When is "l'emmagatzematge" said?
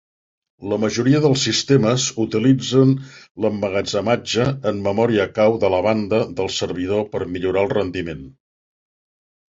3.45-4.47